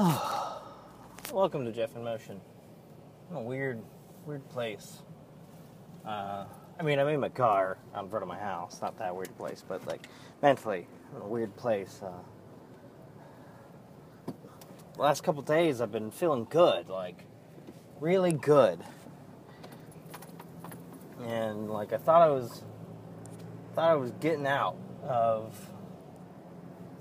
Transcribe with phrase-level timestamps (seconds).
[1.30, 2.40] Welcome to Jeff in Motion.
[3.30, 3.82] I'm a weird,
[4.24, 5.02] weird place.
[6.06, 6.46] Uh,
[6.78, 8.80] I mean, I'm in my car out in front of my house.
[8.80, 10.06] Not that weird place, but like
[10.40, 12.00] mentally, I'm in a weird place.
[12.02, 12.12] Uh,
[14.96, 17.26] last couple days, I've been feeling good, like
[18.00, 18.80] really good,
[21.26, 22.64] and like I thought I was,
[23.74, 25.60] thought I was getting out of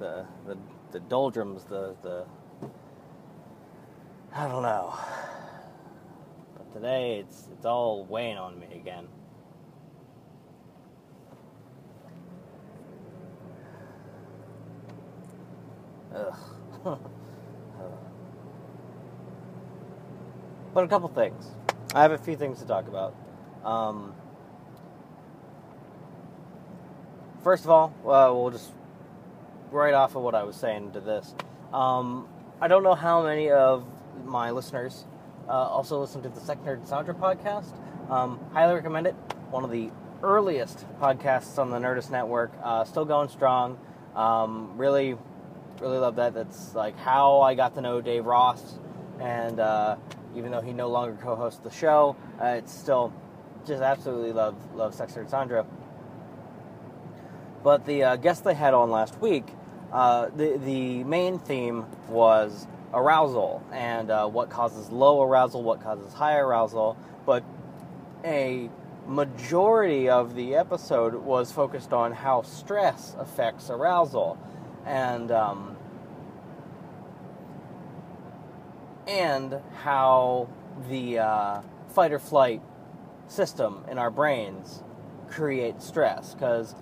[0.00, 0.58] the the,
[0.90, 2.24] the doldrums, the the
[4.34, 4.94] I don't know.
[6.56, 9.08] But today it's it's all weighing on me again.
[16.14, 16.34] Ugh.
[20.74, 21.50] but a couple things.
[21.94, 23.14] I have a few things to talk about.
[23.64, 24.14] Um,
[27.42, 28.72] first of all, uh, we'll just
[29.70, 31.34] right off of what I was saying to this.
[31.72, 32.28] Um,
[32.60, 33.84] I don't know how many of
[34.24, 35.04] my listeners
[35.48, 37.72] uh, also listen to the Sex Nerd Sandra podcast.
[38.10, 39.14] Um, highly recommend it.
[39.50, 39.90] One of the
[40.22, 42.52] earliest podcasts on the Nerdist Network.
[42.62, 43.78] Uh, still going strong.
[44.14, 45.16] Um, really,
[45.80, 46.34] really love that.
[46.34, 48.78] That's like how I got to know Dave Ross.
[49.20, 49.96] And uh,
[50.36, 53.12] even though he no longer co-hosts the show, uh, it's still
[53.66, 55.66] just absolutely love love Sex Nerd Sandra.
[57.62, 59.46] But the uh, guest they had on last week,
[59.92, 66.12] uh, the the main theme was arousal and uh, what causes low arousal, what causes
[66.12, 66.96] high arousal.
[67.24, 67.44] But
[68.24, 68.70] a
[69.06, 74.38] majority of the episode was focused on how stress affects arousal,
[74.84, 75.76] and um,
[79.06, 80.48] and how
[80.90, 82.62] the uh, fight or flight
[83.26, 84.82] system in our brains
[85.28, 86.74] creates stress because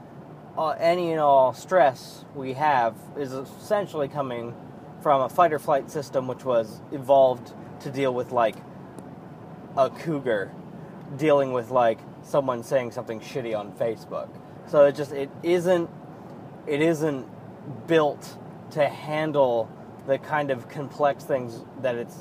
[0.59, 4.55] uh, any and all stress we have is essentially coming
[5.03, 8.57] from a fight or flight system which was evolved to deal with like
[9.77, 10.51] a cougar
[11.17, 14.29] dealing with like someone saying something shitty on Facebook.
[14.67, 15.89] So it just it isn't
[16.67, 17.29] it isn't
[17.87, 18.37] built
[18.73, 19.71] to handle
[20.07, 22.17] the kind of complex things that it's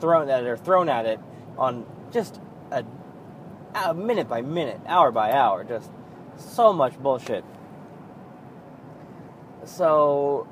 [0.00, 1.20] thrown that are thrown at it
[1.56, 2.40] on just
[2.70, 2.84] a,
[3.74, 5.90] a minute by minute, hour by hour, just
[6.36, 7.44] so much bullshit.
[9.64, 10.48] So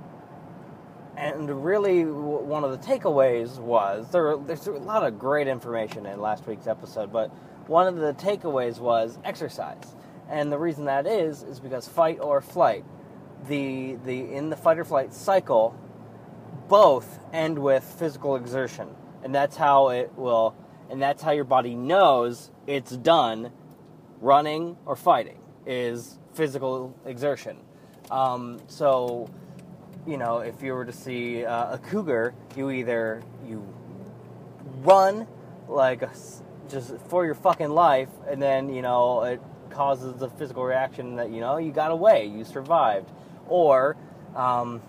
[1.17, 6.21] and really one of the takeaways was there there's a lot of great information in
[6.21, 7.31] last week's episode but
[7.69, 9.95] one of the takeaways was exercise.
[10.29, 12.85] And the reason that is is because fight or flight.
[13.49, 15.79] The the in the fight or flight cycle
[16.69, 18.89] both end with physical exertion.
[19.23, 20.57] And that's how it will
[20.91, 23.53] and that's how your body knows it's done
[24.21, 27.57] running or fighting is physical exertion.
[28.11, 29.29] Um, so
[30.07, 33.67] you know, if you were to see uh, a cougar, you either you
[34.83, 35.27] run
[35.69, 36.11] like a,
[36.69, 39.41] just for your fucking life, and then you know it
[39.71, 43.11] causes a physical reaction that you know you got away, you survived,
[43.49, 43.97] or
[44.35, 44.83] um,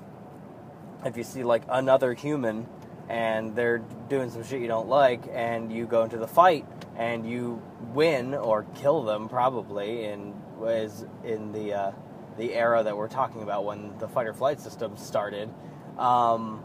[1.06, 2.66] if you see like another human
[3.10, 7.30] and they're doing some shit you don't like, and you go into the fight and
[7.30, 7.62] you
[7.94, 10.34] win or kill them probably in
[10.64, 11.92] was in the uh,
[12.38, 15.54] the era that we're talking about when the fight or flight system started,
[15.98, 16.64] um,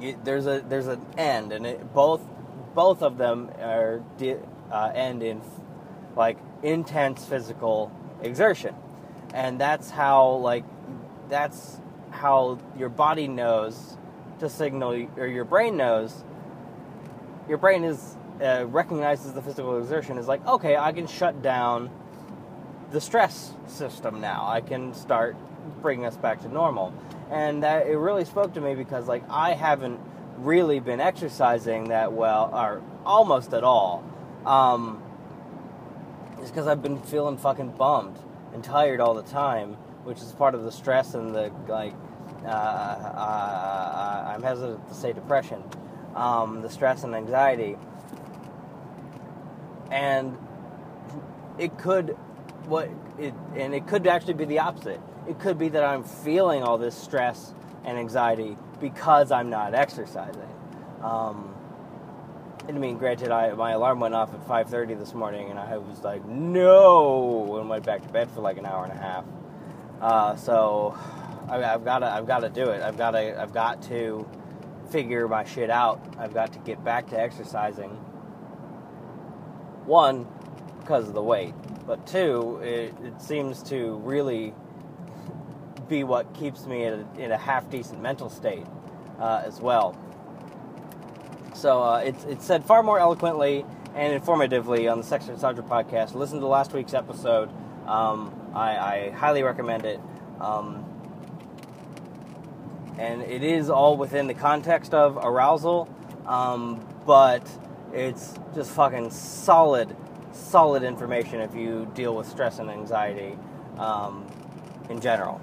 [0.00, 2.22] you, there's a there's an end, and it, both
[2.74, 4.02] both of them are
[4.70, 5.42] uh, end in
[6.16, 7.92] like intense physical
[8.22, 8.74] exertion,
[9.34, 10.64] and that's how like
[11.28, 13.96] that's how your body knows
[14.38, 16.24] to signal or your brain knows.
[17.48, 21.90] Your brain is uh, recognizes the physical exertion is like okay, I can shut down
[22.94, 24.46] the stress system now.
[24.46, 25.36] I can start
[25.82, 26.94] bringing us back to normal.
[27.30, 29.98] And that it really spoke to me because like I haven't
[30.38, 34.04] really been exercising that well or almost at all.
[34.46, 35.02] Um,
[36.38, 38.18] it's because I've been feeling fucking bummed
[38.52, 39.72] and tired all the time,
[40.04, 41.94] which is part of the stress and the like.
[42.44, 45.62] Uh, uh, I'm hesitant to say depression,
[46.14, 47.76] um, the stress and anxiety,
[49.90, 50.36] and
[51.58, 52.14] it could
[52.66, 52.88] what
[53.18, 55.00] it, and it could actually be the opposite.
[55.28, 60.48] It could be that I'm feeling all this stress and anxiety because I'm not exercising.
[61.02, 61.54] Um,
[62.66, 66.02] I mean, granted, I, my alarm went off at 5:30 this morning, and I was
[66.02, 69.24] like, "No!" and went back to bed for like an hour and a half.
[70.00, 70.96] Uh, so
[71.48, 72.82] I, have got to, I've got to do it.
[72.82, 74.26] I've got to, I've got to
[74.90, 76.00] figure my shit out.
[76.18, 77.90] I've got to get back to exercising.
[79.84, 80.26] One,
[80.80, 81.54] because of the weight.
[81.86, 84.54] But two, it, it seems to really
[85.88, 88.66] be what keeps me in a, in a half decent mental state.
[89.18, 89.96] uh, as well.
[91.54, 93.64] So uh, it's, it's said far more eloquently
[93.94, 96.14] and informatively on the Sex Nerd Sandra podcast.
[96.14, 97.48] Listen to last week's episode.
[97.86, 100.00] Um, I, I, highly recommend it.
[100.40, 100.84] Um,
[102.98, 105.88] and it is all within the context of arousal,
[106.26, 107.48] um, but
[107.92, 109.96] it's just fucking solid,
[110.34, 113.38] solid information if you deal with stress and anxiety
[113.78, 114.26] um,
[114.90, 115.40] in general.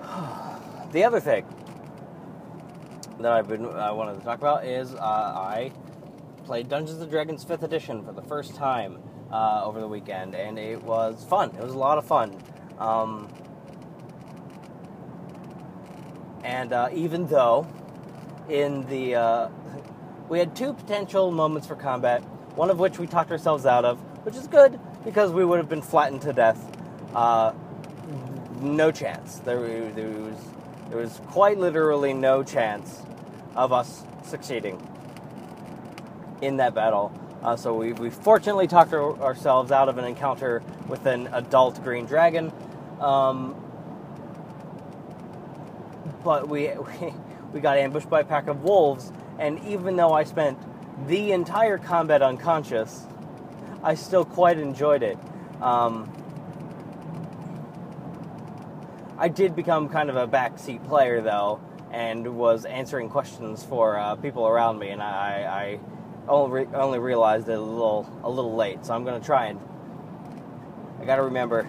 [0.92, 1.44] the other thing
[3.20, 5.72] that I've been I wanted to talk about is uh, I
[6.44, 8.98] played Dungeons and Dragons 5th edition for the first time
[9.30, 11.50] uh, over the weekend, and it was fun.
[11.50, 12.36] It was a lot of fun.
[12.78, 13.28] Um,
[16.44, 17.66] and uh, even though
[18.48, 19.48] in the uh,
[20.32, 22.22] we had two potential moments for combat,
[22.56, 25.68] one of which we talked ourselves out of, which is good because we would have
[25.68, 26.74] been flattened to death.
[27.14, 27.52] Uh,
[28.62, 29.40] no chance.
[29.40, 30.38] There, there was
[30.88, 33.02] there was quite literally no chance
[33.54, 34.80] of us succeeding
[36.40, 37.12] in that battle.
[37.42, 41.84] Uh, so we, we fortunately talked our, ourselves out of an encounter with an adult
[41.84, 42.50] green dragon.
[43.00, 43.54] Um,
[46.24, 47.14] but we, we,
[47.52, 49.12] we got ambushed by a pack of wolves,
[49.42, 50.56] and even though I spent
[51.08, 53.04] the entire combat unconscious,
[53.82, 55.18] I still quite enjoyed it.
[55.60, 56.10] Um,
[59.18, 61.60] I did become kind of a backseat player though,
[61.90, 65.80] and was answering questions for uh, people around me, and I, I
[66.28, 68.86] only, only realized it a little a little late.
[68.86, 69.58] So I'm going to try and
[71.00, 71.66] I got to remember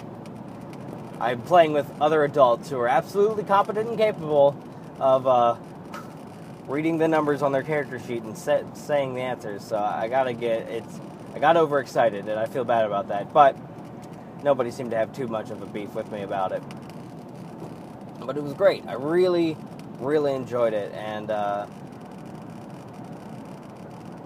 [1.20, 4.56] I'm playing with other adults who are absolutely competent and capable
[5.00, 5.56] of uh,
[6.68, 9.64] reading the numbers on their character sheet and set, saying the answers.
[9.64, 11.00] So I gotta get it's
[11.34, 13.34] I got overexcited and I feel bad about that.
[13.34, 13.56] But
[14.44, 16.62] nobody seemed to have too much of a beef with me about it.
[18.20, 18.86] But it was great.
[18.88, 19.58] I really,
[20.00, 21.66] really enjoyed it, and uh,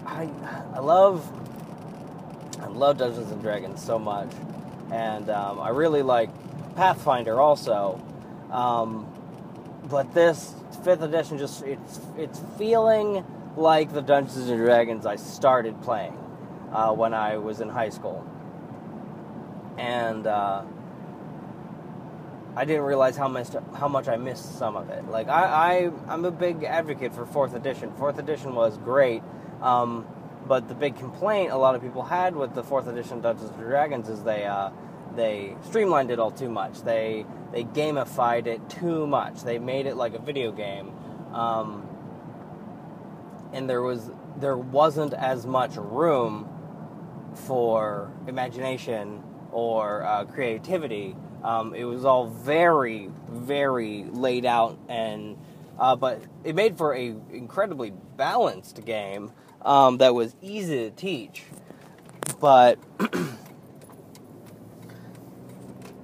[0.06, 0.28] I
[0.74, 1.28] I love
[2.60, 4.30] I love Dungeons and Dragons so much,
[4.92, 6.30] and um, I really like
[6.76, 8.00] Pathfinder also.
[8.52, 9.12] Um,
[9.90, 10.54] but this
[10.88, 13.22] fifth edition just it's it's feeling
[13.58, 16.16] like the Dungeons and Dragons I started playing
[16.72, 18.26] uh, when I was in high school,
[19.76, 20.62] and uh,
[22.56, 25.06] I didn't realize how much how much I missed some of it.
[25.10, 27.92] Like I, I am a big advocate for fourth edition.
[27.98, 29.22] Fourth edition was great,
[29.60, 30.06] um,
[30.46, 33.60] but the big complaint a lot of people had with the fourth edition Dungeons and
[33.60, 34.70] Dragons is they uh,
[35.14, 36.82] they streamlined it all too much.
[36.82, 39.42] They they gamified it too much.
[39.42, 40.92] They made it like a video game,
[41.32, 41.86] um,
[43.52, 46.48] and there was there wasn't as much room
[47.46, 49.22] for imagination
[49.52, 51.16] or uh, creativity.
[51.42, 55.36] Um, it was all very very laid out and.
[55.78, 59.30] Uh, but it made for a incredibly balanced game
[59.62, 61.44] um, that was easy to teach.
[62.40, 62.78] But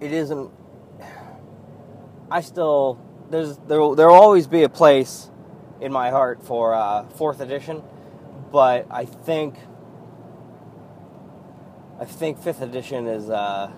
[0.04, 0.50] it isn't.
[2.30, 5.30] I still there's there there will always be a place
[5.80, 7.82] in my heart for uh, fourth edition,
[8.52, 9.56] but I think
[11.98, 13.68] I think fifth edition is uh,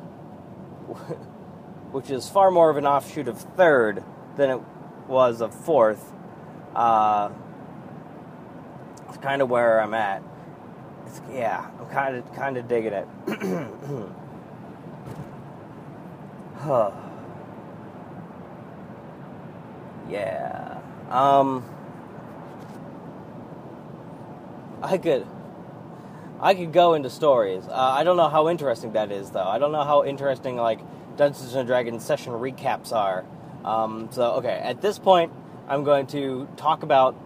[1.92, 4.02] which is far more of an offshoot of third
[4.36, 4.60] than it
[5.06, 6.12] was of fourth.
[6.74, 7.30] Uh,
[9.08, 10.24] it's kind of where I'm at.
[11.06, 13.06] It's, yeah, I'm kind of kind of digging it.
[20.10, 20.80] yeah.
[21.10, 21.64] Um.
[24.82, 25.26] I could.
[26.40, 27.64] I could go into stories.
[27.66, 29.46] Uh, I don't know how interesting that is, though.
[29.46, 30.80] I don't know how interesting like
[31.16, 33.24] Dungeons and Dragons session recaps are.
[33.64, 35.32] Um, so okay, at this point,
[35.66, 37.16] I'm going to talk about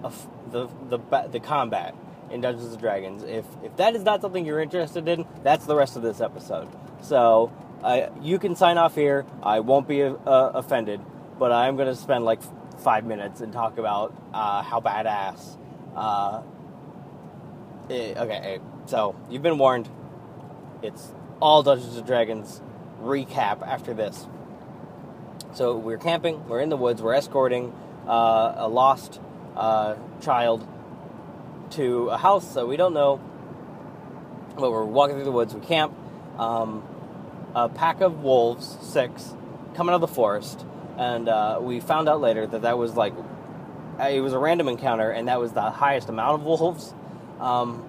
[0.50, 0.98] the the
[1.30, 1.94] the combat
[2.30, 3.22] in Dungeons and Dragons.
[3.24, 6.68] If if that is not something you're interested in, that's the rest of this episode.
[7.02, 9.24] So uh, you can sign off here.
[9.42, 11.00] I won't be uh, offended,
[11.38, 12.40] but I'm going to spend like
[12.80, 15.56] five minutes and talk about uh, how badass.
[15.94, 16.42] Uh,
[17.88, 19.88] it, okay, so you've been warned.
[20.82, 22.60] It's all Dungeons and Dragons
[23.02, 24.26] recap after this.
[25.54, 26.48] So we're camping.
[26.48, 27.02] We're in the woods.
[27.02, 27.72] We're escorting
[28.06, 29.20] uh, a lost
[29.56, 30.66] uh, child
[31.70, 33.20] to a house that we don't know.
[34.56, 35.54] But we're walking through the woods.
[35.54, 35.94] We camp.
[36.38, 36.84] Um,
[37.54, 39.34] a pack of wolves, six,
[39.74, 40.64] coming out of the forest,
[40.96, 43.14] and uh, we found out later that that was like
[44.00, 46.94] uh, it was a random encounter, and that was the highest amount of wolves.
[47.38, 47.84] Um,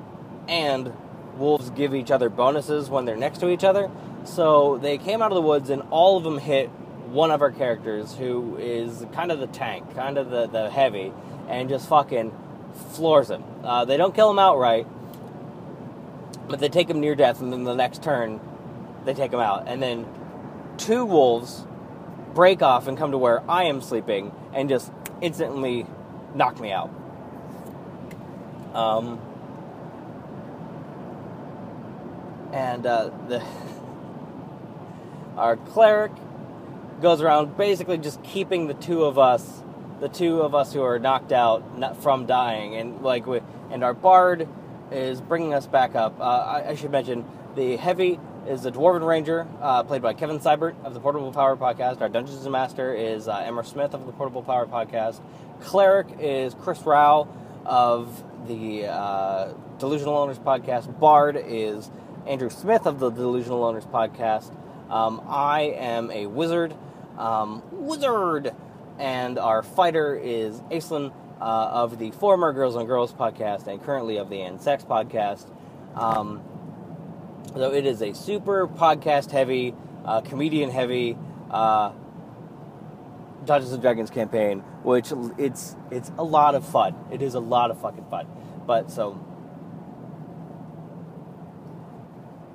[0.47, 0.91] and
[1.37, 3.89] wolves give each other bonuses when they're next to each other.
[4.25, 6.69] So they came out of the woods, and all of them hit
[7.07, 11.13] one of our characters who is kind of the tank, kind of the, the heavy,
[11.49, 12.33] and just fucking
[12.91, 13.43] floors him.
[13.63, 14.87] Uh, they don't kill him outright,
[16.47, 18.39] but they take him near death, and then the next turn,
[19.05, 19.67] they take him out.
[19.67, 20.05] And then
[20.77, 21.65] two wolves
[22.33, 24.91] break off and come to where I am sleeping and just
[25.21, 25.85] instantly
[26.35, 26.89] knock me out.
[28.73, 29.19] Um,
[32.53, 33.43] and uh, the
[35.37, 36.11] our cleric
[37.01, 39.63] goes around basically just keeping the two of us,
[39.99, 41.63] the two of us who are knocked out,
[42.01, 43.41] from dying, and like we,
[43.71, 44.47] and our bard
[44.91, 46.19] is bringing us back up.
[46.19, 50.39] Uh, I, I, should mention the heavy is the Dwarven Ranger, uh, played by Kevin
[50.39, 52.01] Seibert of the Portable Power Podcast.
[52.01, 55.21] Our Dungeons and Master is uh, Emma Smith of the Portable Power Podcast.
[55.61, 57.27] Cleric is Chris Rao
[57.65, 60.99] of the uh, Delusional Owners Podcast.
[60.99, 61.91] Bard is
[62.25, 64.55] Andrew Smith of the Delusional Owners Podcast.
[64.89, 66.75] Um, I am a wizard.
[67.17, 68.55] Um, wizard!
[68.97, 74.17] And our fighter is Aislinn uh, of the former Girls on Girls podcast and currently
[74.17, 75.45] of the Ansex podcast.
[75.95, 76.41] Um,
[77.55, 79.73] so it is a super podcast heavy,
[80.05, 81.17] uh, comedian heavy
[81.49, 81.91] uh,
[83.45, 86.95] Dungeons and Dragons campaign, which it's it's a lot of fun.
[87.11, 88.27] It is a lot of fucking fun.
[88.65, 89.19] But so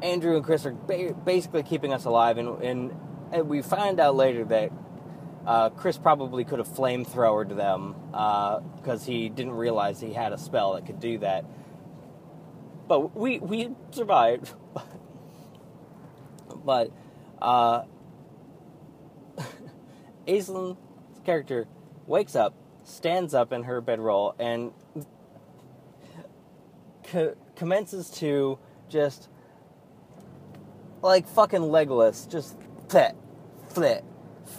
[0.02, 2.97] Andrew and Chris are ba- basically keeping us alive, and, and,
[3.33, 4.71] and we find out later that
[5.47, 10.38] uh, Chris probably could have flamethrowered them because uh, he didn't realize he had a
[10.38, 11.45] spell that could do that.
[12.88, 14.55] But we we survived.
[16.64, 16.90] but
[17.40, 17.83] uh,
[21.25, 21.66] character
[22.07, 24.73] wakes up, stands up in her bedroll, and
[27.05, 29.28] co- commences to just
[31.02, 32.57] like fucking legless, just
[32.88, 33.14] flit,
[33.69, 34.05] flit,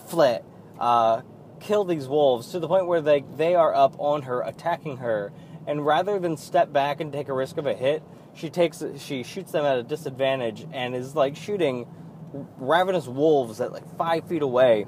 [0.08, 0.44] flit
[0.80, 1.22] uh,
[1.60, 5.32] kill these wolves to the point where they they are up on her, attacking her,
[5.66, 8.04] and rather than step back and take a risk of a hit,
[8.38, 11.88] she takes she shoots them at a disadvantage and is like shooting
[12.58, 14.86] ravenous wolves at like five feet away.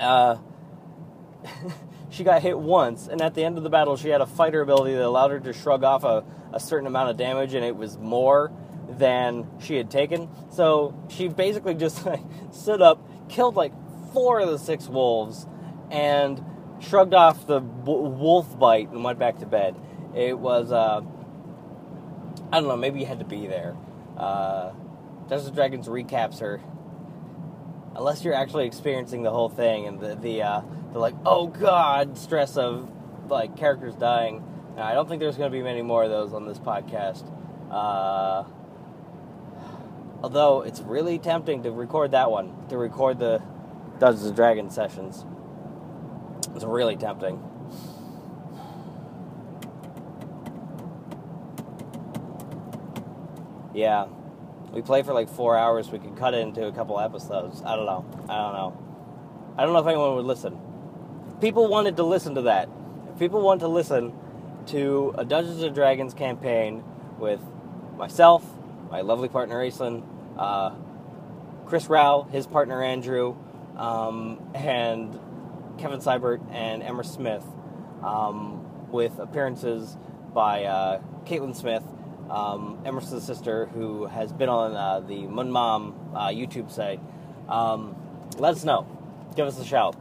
[0.00, 0.36] Uh,
[2.10, 4.62] she got hit once, and at the end of the battle, she had a fighter
[4.62, 7.76] ability that allowed her to shrug off a, a certain amount of damage, and it
[7.76, 8.52] was more
[8.88, 10.28] than she had taken.
[10.50, 12.20] So she basically just like
[12.52, 13.72] stood up, killed like
[14.12, 15.46] four of the six wolves
[15.90, 16.42] and
[16.80, 19.76] shrugged off the wolf bite and went back to bed.
[20.14, 21.02] It was, uh,
[22.52, 23.76] I don't know, maybe you had to be there.
[24.16, 24.70] Uh,
[25.28, 26.60] Dungeons Dragons recaps are,
[27.96, 30.60] Unless you're actually experiencing the whole thing and the, the, uh,
[30.92, 32.90] the like, oh god, stress of
[33.30, 34.44] like characters dying.
[34.76, 37.24] Now, I don't think there's going to be many more of those on this podcast.
[37.70, 38.44] Uh,
[40.22, 43.42] although it's really tempting to record that one, to record the
[43.98, 45.24] Dungeons and Dragons sessions.
[46.54, 47.42] It's really tempting.
[53.76, 54.06] Yeah.
[54.72, 55.90] We play for like four hours.
[55.90, 57.62] We could cut it into a couple episodes.
[57.62, 58.04] I don't know.
[58.28, 59.54] I don't know.
[59.58, 60.58] I don't know if anyone would listen.
[61.42, 62.70] People wanted to listen to that.
[63.12, 64.14] If people want to listen
[64.68, 66.82] to a Dungeons and Dragons campaign
[67.18, 67.40] with
[67.96, 68.44] myself,
[68.90, 70.02] my lovely partner Aislinn,
[70.38, 70.70] uh,
[71.66, 73.36] Chris Rao, his partner Andrew,
[73.76, 75.12] um, and
[75.78, 77.44] Kevin Seibert and Emma Smith,
[78.02, 79.96] um, with appearances
[80.32, 81.82] by uh, Caitlin Smith,
[82.30, 87.00] um, Emerson's sister, who has been on uh, the Mun Mom uh, YouTube site.
[87.48, 87.96] Um,
[88.38, 88.86] let us know.
[89.36, 89.96] Give us a shout.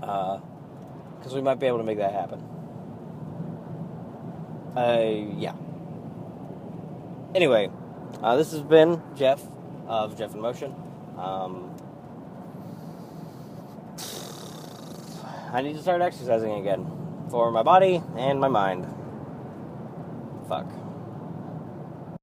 [0.00, 2.42] Because uh, we might be able to make that happen.
[4.76, 5.54] Uh, yeah.
[7.34, 7.70] Anyway,
[8.22, 9.42] uh, this has been Jeff
[9.86, 10.74] of Jeff in Motion.
[11.18, 11.74] Um,
[15.52, 16.86] I need to start exercising again
[17.30, 18.86] for my body and my mind.
[20.48, 20.66] Fuck.